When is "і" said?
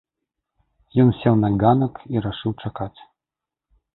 2.15-2.25